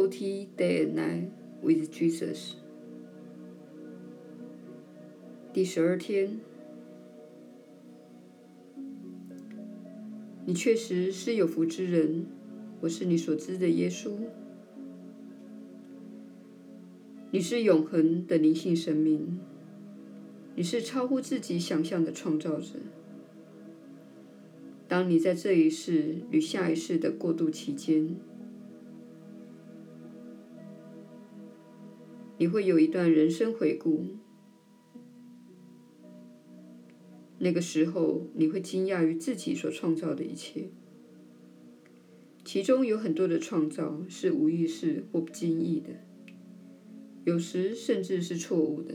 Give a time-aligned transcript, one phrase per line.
[0.00, 1.28] Forty Day and Night
[1.60, 2.54] with Jesus。
[5.52, 6.40] 第十二天，
[10.46, 12.24] 你确实是有福之人。
[12.80, 14.12] 我是你所知的耶稣。
[17.30, 19.38] 你是永恒的灵性生命。
[20.56, 22.76] 你是超乎自己想象的创造者。
[24.88, 28.16] 当你在这一世与下一世的过渡期间，
[32.40, 34.16] 你会有一段人生回顾。
[37.38, 40.70] 那个时候，你会惊讶于自己所创造的一切，
[42.42, 45.90] 其中有很多的创造是无意识或不经意的，
[47.24, 48.94] 有时甚至是错误的。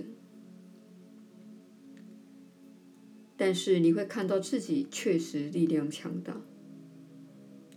[3.38, 6.42] 但是你会看到自己确实力量强大。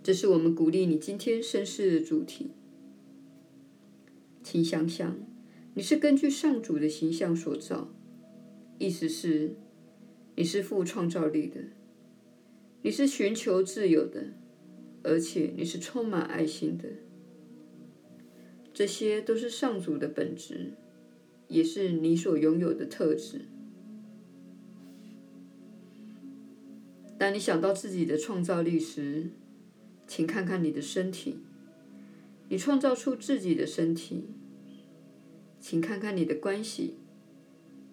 [0.02, 2.52] 这是我们鼓励你今天深思的主题。
[4.42, 5.27] 请想想。
[5.78, 7.88] 你是根据上主的形象所造，
[8.80, 9.54] 意思是，
[10.34, 11.60] 你是富创造力的，
[12.82, 14.32] 你是寻求自由的，
[15.04, 16.88] 而且你是充满爱心的。
[18.74, 20.72] 这些都是上主的本质，
[21.46, 23.42] 也是你所拥有的特质。
[27.16, 29.30] 当你想到自己的创造力时，
[30.08, 31.38] 请看看你的身体，
[32.48, 34.24] 你创造出自己的身体。
[35.60, 36.94] 请看看你的关系，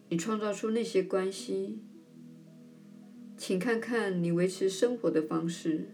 [0.09, 1.79] 你创造出那些关系。
[3.37, 5.89] 请看看你维持生活的方式，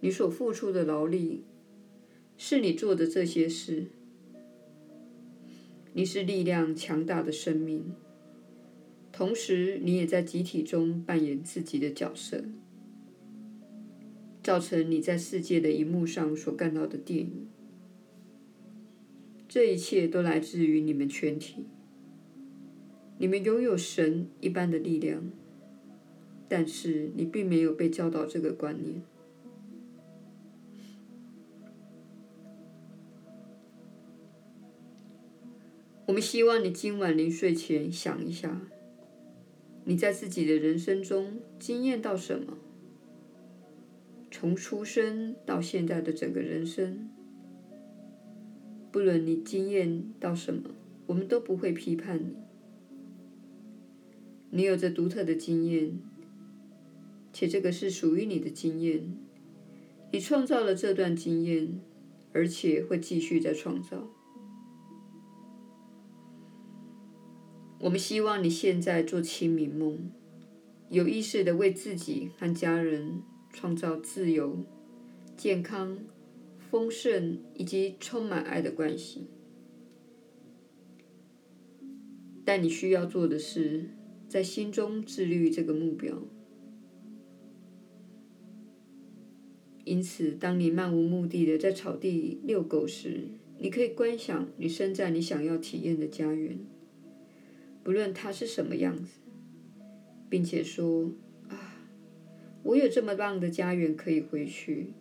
[0.00, 1.44] 你所付出的劳力，
[2.36, 3.86] 是你做的这些事。
[5.92, 7.94] 你是力量强大的生命，
[9.12, 12.44] 同时你也在集体中扮演自己的角色，
[14.42, 17.46] 造成你在世界的荧幕上所看到的电影。
[19.52, 21.66] 这一切都来自于你们全体。
[23.18, 25.28] 你们拥有神一般的力量，
[26.48, 29.02] 但是你并没有被教导这个观念。
[36.06, 38.62] 我们希望你今晚临睡前想一下，
[39.84, 42.56] 你在自己的人生中经验到什么？
[44.30, 47.10] 从出生到现在的整个人生。
[48.92, 50.70] 不论你经验到什么，
[51.06, 52.34] 我们都不会批判你。
[54.50, 55.98] 你有着独特的经验，
[57.32, 59.16] 且这个是属于你的经验。
[60.12, 61.80] 你创造了这段经验，
[62.32, 64.08] 而且会继续在创造。
[67.78, 70.10] 我们希望你现在做清明梦，
[70.88, 73.22] 有意识地为自己和家人
[73.52, 74.64] 创造自由、
[75.36, 75.96] 健康。
[76.70, 79.26] 丰盛以及充满爱的关系，
[82.44, 83.90] 但你需要做的是
[84.28, 86.22] 在心中自律这个目标。
[89.84, 93.22] 因此，当你漫无目的的在草地遛狗时，
[93.58, 96.56] 你可以观想你身在你想要体验的家园，
[97.82, 99.18] 不论它是什么样子，
[100.28, 101.10] 并且说
[101.50, 101.74] ：“啊，
[102.62, 104.92] 我有这么棒的家园可以回去。”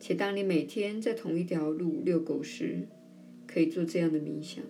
[0.00, 2.88] 且当你每天在同一条路遛狗时，
[3.46, 4.64] 可以做这样的冥想。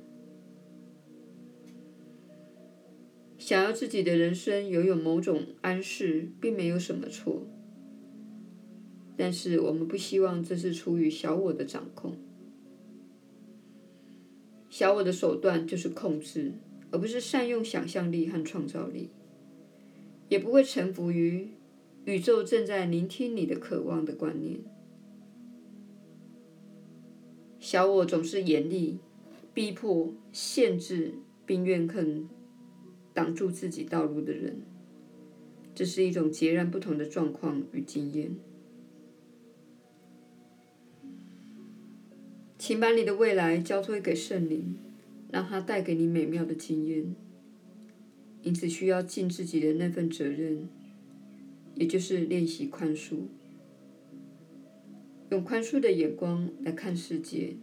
[3.38, 7.46] 想要自己的人生拥有某种安适，并没有什么错。
[9.16, 12.16] 但是我们不希望这是出于小我的掌控。
[14.68, 16.52] 小我的手段就是控制，
[16.90, 19.10] 而不是善用想象力和创造力，
[20.28, 21.48] 也不会臣服于
[22.04, 24.58] 宇宙正在聆听你的渴望的观念。
[27.60, 28.98] 小我总是严厉、
[29.52, 31.12] 逼迫、限制
[31.44, 32.26] 并怨恨
[33.12, 34.62] 挡住自己道路的人，
[35.74, 38.34] 这是一种截然不同的状况与经验。
[42.58, 44.76] 请把你的未来交托给圣灵，
[45.30, 47.14] 让它带给你美妙的经验。
[48.42, 50.66] 因此，需要尽自己的那份责任，
[51.74, 53.24] 也就是练习宽恕。
[55.30, 57.56] 用宽恕的眼光来看世界，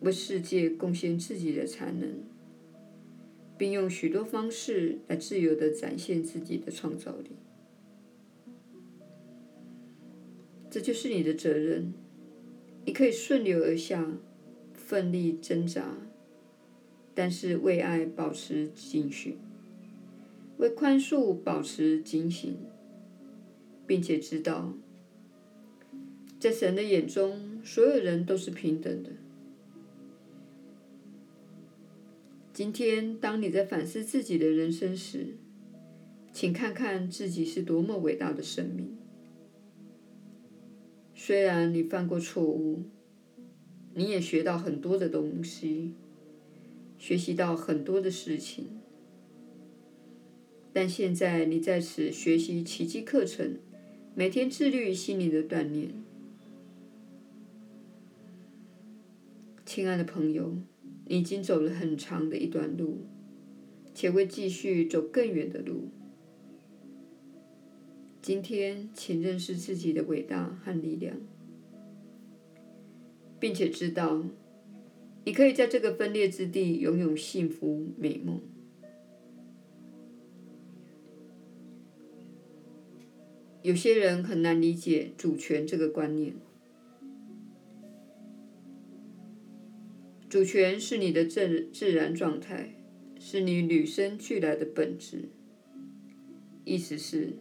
[0.00, 2.24] 为世界贡献自己的才能，
[3.58, 7.30] 并用许多方式来自由地展现自己的创造力。
[10.70, 11.92] 这就是你的责任。
[12.86, 14.16] 你可以顺流而下，
[14.72, 15.98] 奋力挣扎，
[17.14, 19.34] 但是为爱保持警觉，
[20.56, 22.56] 为宽恕保持警醒，
[23.86, 24.72] 并且知道。
[26.38, 29.10] 在神的眼中，所有人都是平等的。
[32.52, 35.34] 今天，当你在反思自己的人生时，
[36.32, 38.96] 请看看自己是多么伟大的生命。
[41.14, 42.82] 虽然你犯过错误，
[43.94, 45.92] 你也学到很多的东西，
[46.98, 48.66] 学习到很多的事情，
[50.72, 53.56] 但现在你在此学习奇迹课程，
[54.14, 56.05] 每天自律心灵的锻炼。
[59.76, 60.56] 亲爱的朋友，
[61.04, 63.00] 你已经走了很长的一段路，
[63.92, 65.90] 且会继续走更远的路。
[68.22, 71.18] 今天，请认识自己的伟大和力量，
[73.38, 74.24] 并且知道，
[75.26, 78.40] 你可以在这个分裂之地拥有幸福美梦。
[83.60, 86.34] 有些人很难理解主权这个观念。
[90.36, 92.74] 主权是你的自自然状态，
[93.18, 95.30] 是你与生俱来的本质。
[96.62, 97.38] 意思是。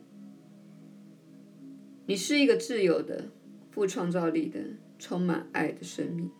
[2.06, 3.32] 你是一个自由的、
[3.70, 4.62] 富创造力的、
[4.98, 6.32] 充满爱的生命。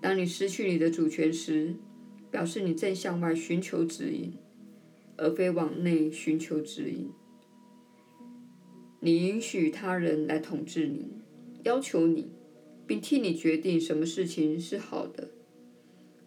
[0.00, 1.74] 当你失去你的主权时，
[2.30, 4.32] 表示你正向外寻求指引，
[5.18, 7.10] 而非往内寻求指引。
[9.00, 11.10] 你允许他人来统治你，
[11.64, 12.30] 要求你，
[12.86, 15.30] 并替你决定什么事情是好的，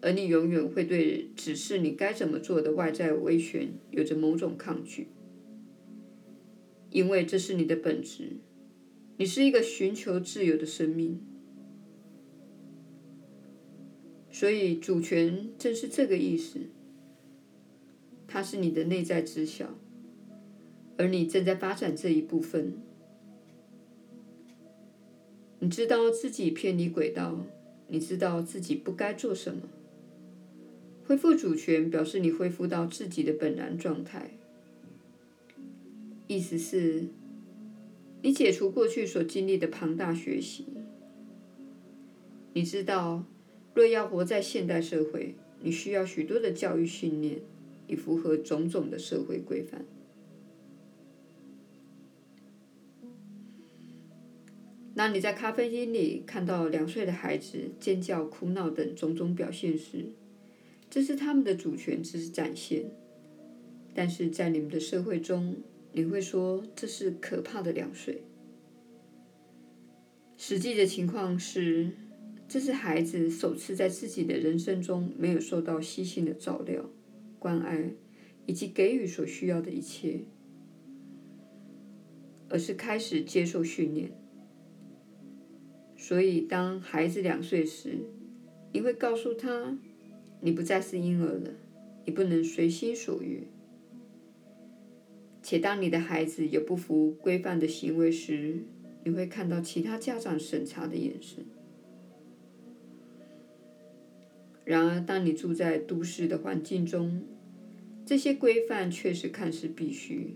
[0.00, 5.08] 而你永远会对指示你该怎么做的外在威权有着某种抗拒。
[6.90, 8.36] 因为这是你的本质，
[9.16, 11.20] 你是一个寻求自由的生命，
[14.30, 16.58] 所以主权正是这个意思。
[18.26, 19.78] 它是你的内在知晓，
[20.96, 22.89] 而你正在发展这一部分。
[25.60, 27.44] 你知道自己偏离轨道，
[27.88, 29.62] 你知道自己不该做什么。
[31.06, 34.30] 恢复主权表示你恢复到自己的本然状态。
[36.28, 37.04] 意思是，
[38.22, 40.64] 你解除过去所经历的庞大学习。
[42.54, 43.24] 你知道，
[43.74, 47.40] 若要活在现代社会，你需要许多的教育训练，
[47.86, 49.84] 以符合种种的社会规范。
[55.00, 60.12] 当你在咖啡厅里看到两岁的孩子尖叫、哭闹等种种表现时，
[60.90, 62.84] 这是他们的主权之展现。
[63.94, 65.56] 但是在你们的社会中，
[65.94, 68.20] 你会说这是可怕的两岁。
[70.36, 71.92] 实际的情况是，
[72.46, 76.84] 这是孩子首次在自己的人生中没有受到悉心的照料、
[77.38, 77.94] 关爱
[78.44, 80.20] 以及给予所需要的一切，
[82.50, 84.19] 而是开始接受训练。
[86.10, 87.98] 所以，当孩子两岁时，
[88.72, 89.78] 你会告诉他
[90.42, 91.52] ：“你不再是婴儿了，
[92.04, 93.44] 你不能随心所欲。”
[95.40, 98.64] 且当你的孩子有不服规范的行为时，
[99.04, 101.44] 你会看到其他家长审查的眼神。
[104.64, 107.22] 然而，当你住在都市的环境中，
[108.04, 110.34] 这些规范确实看似必须，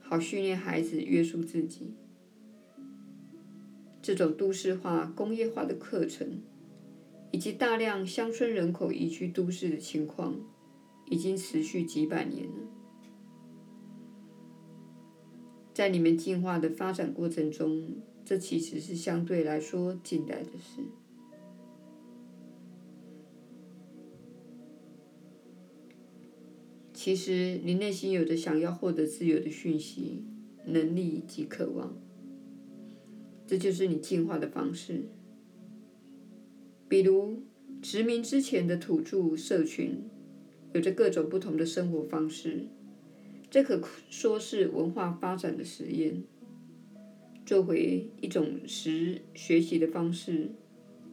[0.00, 1.94] 好训练孩子约束自己。
[4.06, 6.40] 这种都市化、工业化的课程，
[7.32, 10.36] 以及大量乡村人口移居都市的情况，
[11.10, 12.54] 已经持续几百年了。
[15.74, 20.84] 在你们进化的发展过程中，这其实是相对来说近代的事。
[26.94, 30.22] 其实，你内心有着想要获得自由的讯息、
[30.64, 32.05] 能力及渴望，
[33.46, 35.02] 这就是你进化的方式。
[36.88, 37.42] 比如，
[37.80, 40.02] 殖民之前的土著社群，
[40.72, 42.66] 有着各种不同的生活方式。
[43.48, 46.24] 这可说是文化发展的实验，
[47.44, 50.50] 作为一种实学习的方式，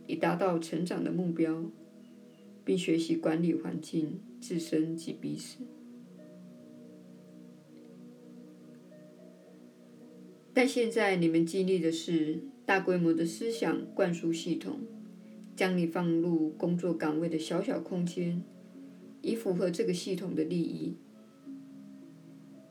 [0.08, 1.64] 以达到成长的目标，
[2.66, 5.60] 并学习管理环境、自身及彼此。
[10.54, 14.80] 但现在你们经历的是大规模的思想灌输系统，
[15.56, 18.44] 将你放入工作岗位的小小空间，
[19.22, 20.96] 以符合这个系统的利益。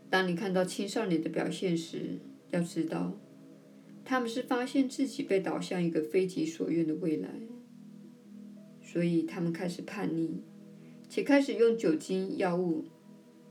[0.09, 2.21] 当你看到青少年的表现时，
[2.51, 3.19] 要知道，
[4.05, 7.29] 他们是发现自己被导向一个非己所愿的未来，
[8.81, 10.43] 所以他们开始叛逆，
[11.09, 12.85] 且开始用酒精、药物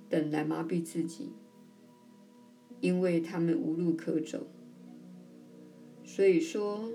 [0.07, 1.29] 等来麻痹自己，
[2.81, 4.47] 因为他们无路可走。
[6.03, 6.89] 所以说，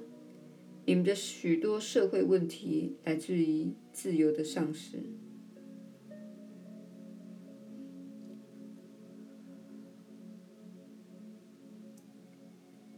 [0.84, 4.98] 你们的许多社会问题来自于自由的丧失。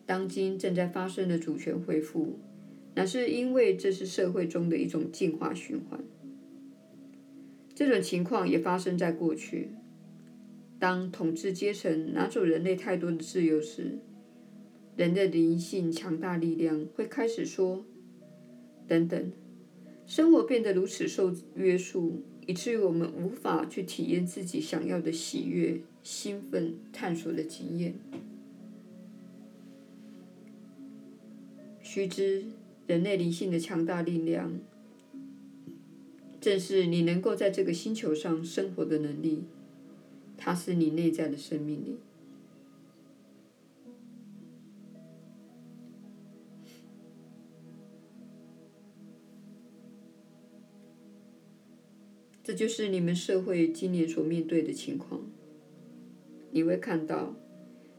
[0.04, 2.38] 当今正在发生的主权恢复，
[2.94, 6.02] 那是因为这是社会中的一种进化循环。
[7.74, 9.68] 这种情况也发生在过去。
[10.78, 13.98] 当统治阶层拿走人类太多的自由时，
[14.96, 17.84] 人的灵性强大力量会开始说
[18.86, 19.32] ：“等等，
[20.06, 27.94] 生活变得如此受约束，以至于我们无法去体验自己想要的喜悦、兴奋、探索的经验。”
[31.82, 32.44] 须知，
[32.86, 34.60] 人类灵性的强大力量，
[36.40, 39.42] 正是你能够在这个星球上生活的能力。
[40.38, 41.98] 它是你内在的生命力。
[52.42, 55.20] 这就是你们社会今年所面对的情况。
[56.50, 57.36] 你会看到，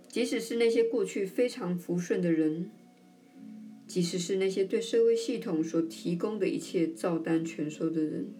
[0.07, 2.71] 即使是那些过去非常福顺的人，
[3.85, 8.33] 即使是那些对社会系统所提供的一切照单全收的人，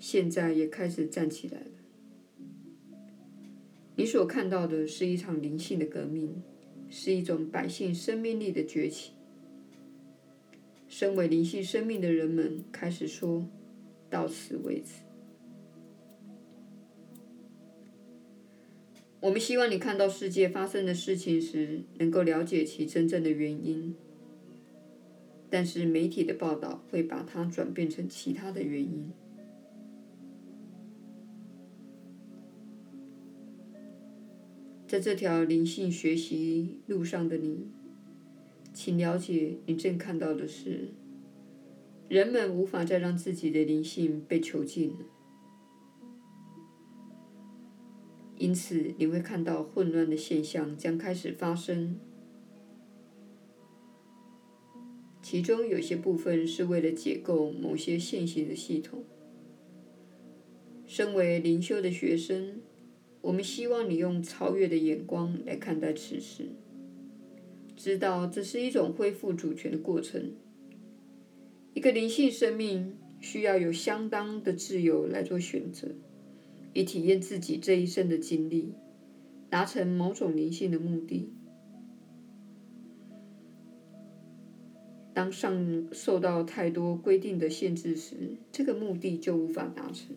[0.00, 1.81] 现在也开始站起来了。
[4.02, 6.42] 你所看到的是一场灵性的革命，
[6.90, 9.12] 是一种百姓生命力的崛起。
[10.88, 13.46] 身为灵性生命的人们开始说。
[14.10, 14.94] 到此为止。
[19.20, 23.94] 我们希望你看到世界发生的事情时，能够了解其真正的原因。
[25.48, 29.12] 但是媒体的报道会把它转变成其他的原因。
[34.92, 37.66] 在这条灵性学习路上的你，
[38.74, 40.90] 请了解你正看到的是。
[42.10, 44.96] 人们无法再让自己的灵性被囚禁了，
[48.36, 51.98] 因此你会看到混乱的现象将开始发生。
[55.22, 59.02] 其中有些部分是为了解构某些现行的系统。
[60.84, 62.60] 身为灵修的学生，
[63.22, 66.48] 我们希望你用超越的眼光来看待此事，
[67.76, 70.32] 知道这是一种恢复主权的过程。
[71.72, 75.88] 一个灵性生命需要有相当的自由来做选择，
[76.74, 78.74] 以体验自己这一生的经历，
[79.48, 81.32] 达成某种灵性的目的。
[85.14, 90.16] 当上受到太多规定的限制时，这个目的就无法达成。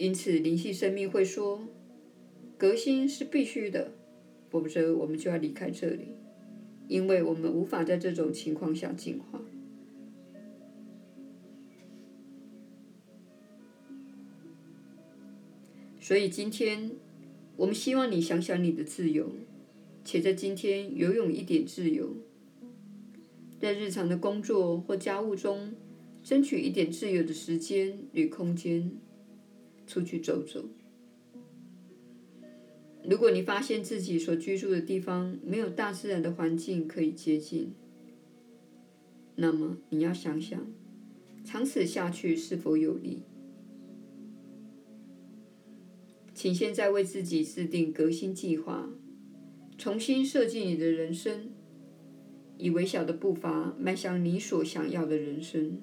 [0.00, 1.68] 因此，灵性生命会说
[2.56, 3.92] ：“革新是必须的，
[4.48, 6.14] 否则我们就要离开这里。”
[6.88, 9.38] 因为我们无法在这种情况下进化，
[16.00, 16.92] 所以今天
[17.56, 19.30] 我们希望你想想你的自由，
[20.02, 22.16] 且在今天游泳一点自由，
[23.60, 25.74] 在日常的工作或家务中
[26.22, 28.90] 争取一点自由的时间与空间，
[29.90, 30.64] 出去走走。
[33.02, 37.72] 如果你发现自己所居住的地方没有大自然的环境可以接近，
[39.34, 40.64] 那么你要想想，
[41.44, 43.22] 长此下去是否有利？
[46.32, 48.88] 请现在为自己制定革新计划，
[49.76, 51.50] 重新设计你的人生，
[52.58, 55.80] 以微小的步伐迈向你所想要的人生。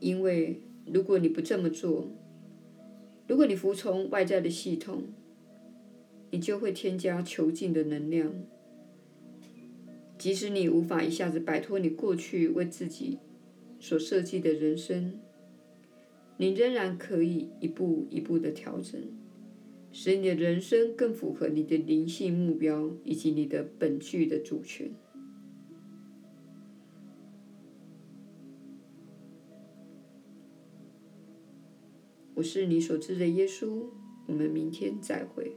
[0.00, 0.60] 因为
[0.92, 2.08] 如果你不这么做，
[3.26, 5.04] 如果你服从外在的系统，
[6.30, 8.32] 你就会添加囚禁的能量。
[10.18, 13.18] 即使你无法一下子摆脱你过去为自己
[13.80, 15.18] 所设计的人生，
[16.36, 19.00] 你仍然可以一步一步的调整，
[19.90, 24.90] 使你的人生更符合你的灵性目标以及你的本具的主权。
[32.44, 33.86] 是你所知的耶稣，
[34.26, 35.56] 我们明天再会。